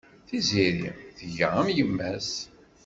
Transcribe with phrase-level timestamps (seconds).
[0.27, 2.29] Tiziri tga am yemma-s.